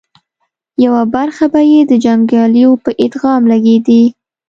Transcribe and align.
يوه 0.85 1.01
برخه 1.15 1.45
به 1.53 1.61
یې 1.71 1.79
د 1.91 1.93
جنګياليو 2.05 2.71
په 2.83 2.89
ادغام 3.05 3.41
لګېدې 3.51 4.03